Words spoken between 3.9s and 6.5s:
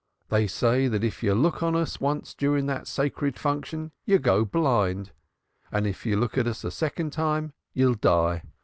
you'll get blind, and if you look on